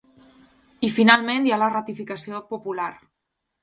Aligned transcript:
I, 0.87 0.89
finalment, 0.95 1.47
hi 1.51 1.55
ha 1.55 1.61
la 1.67 1.71
ratificació 1.77 2.45
popular. 2.53 2.93